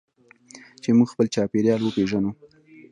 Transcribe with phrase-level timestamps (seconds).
[0.81, 2.31] چې موږ خپل چاپیریال وپیژنو.